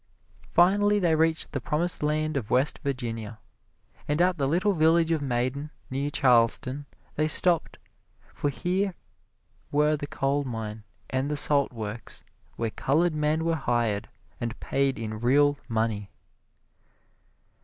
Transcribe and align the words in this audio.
Finally 0.49 0.97
they 0.97 1.13
reached 1.13 1.51
the 1.51 1.61
promised 1.61 2.01
land 2.01 2.35
of 2.35 2.49
West 2.49 2.79
Virginia, 2.79 3.37
and 4.07 4.19
at 4.19 4.39
the 4.39 4.47
little 4.47 4.73
village 4.73 5.11
of 5.11 5.21
Maiden, 5.21 5.69
near 5.91 6.09
Charleston, 6.09 6.87
they 7.17 7.27
stopped, 7.27 7.77
for 8.33 8.49
here 8.49 8.95
were 9.71 9.95
the 9.95 10.07
coal 10.07 10.43
mine 10.43 10.81
and 11.11 11.29
the 11.29 11.37
salt 11.37 11.71
works 11.71 12.23
where 12.55 12.71
colored 12.71 13.13
men 13.13 13.45
were 13.45 13.53
hired 13.55 14.09
and 14.39 14.59
paid 14.59 14.97
in 14.97 15.19
real 15.19 15.59
money. 15.67 16.09